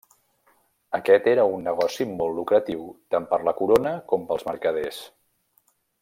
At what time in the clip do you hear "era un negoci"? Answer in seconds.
1.33-2.07